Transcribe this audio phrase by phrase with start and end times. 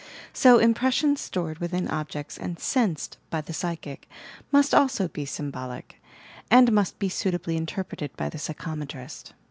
[0.33, 4.09] —So, impressions stored within objects and "sensed" by the PSYCHOMETRY 87 psychic,
[4.51, 6.01] must also be symbolic,
[6.49, 9.33] and must be suitably interpreted by the psychometrist.